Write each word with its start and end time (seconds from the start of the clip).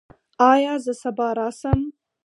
ایا 0.51 0.73
زه 0.83 0.93
سبا 1.01 1.27
راشم؟ 1.37 1.79